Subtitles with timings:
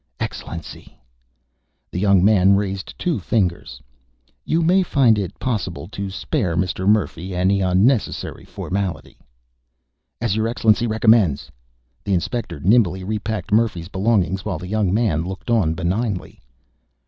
[0.19, 0.97] "Excellency."
[1.91, 3.79] The young man raised two fingers.
[4.43, 6.87] "You may find it possible to spare Mr.
[6.89, 9.19] Murphy any unnecessary formality."
[10.19, 11.51] "As your Excellency recommends...."
[12.03, 16.41] The inspector nimbly repacked Murphy's belongings, while the young man looked on benignly.